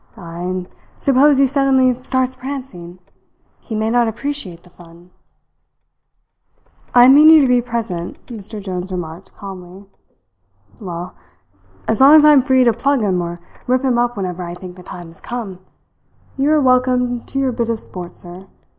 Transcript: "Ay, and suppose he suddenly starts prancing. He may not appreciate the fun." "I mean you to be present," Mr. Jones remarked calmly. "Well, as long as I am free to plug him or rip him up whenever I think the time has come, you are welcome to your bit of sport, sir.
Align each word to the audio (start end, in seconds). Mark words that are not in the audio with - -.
"Ay, 0.17 0.39
and 0.39 0.67
suppose 0.99 1.37
he 1.37 1.45
suddenly 1.45 1.93
starts 1.93 2.35
prancing. 2.35 2.97
He 3.59 3.75
may 3.75 3.91
not 3.91 4.07
appreciate 4.07 4.63
the 4.63 4.71
fun." 4.71 5.11
"I 6.95 7.07
mean 7.07 7.29
you 7.29 7.39
to 7.43 7.47
be 7.47 7.61
present," 7.61 8.17
Mr. 8.25 8.59
Jones 8.59 8.91
remarked 8.91 9.35
calmly. 9.35 9.85
"Well, 10.81 11.13
as 11.87 12.01
long 12.01 12.15
as 12.15 12.25
I 12.25 12.33
am 12.33 12.41
free 12.41 12.63
to 12.63 12.73
plug 12.73 13.01
him 13.01 13.21
or 13.21 13.37
rip 13.67 13.83
him 13.83 13.99
up 13.99 14.17
whenever 14.17 14.41
I 14.41 14.55
think 14.55 14.75
the 14.75 14.81
time 14.81 15.05
has 15.05 15.21
come, 15.21 15.59
you 16.35 16.49
are 16.49 16.59
welcome 16.61 17.21
to 17.23 17.37
your 17.37 17.51
bit 17.51 17.69
of 17.69 17.79
sport, 17.79 18.15
sir. 18.15 18.47